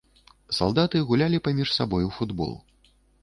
Салдаты 0.59 1.01
гулялі 1.09 1.41
паміж 1.47 1.75
сабой 1.77 2.03
у 2.09 2.11
футбол. 2.17 2.53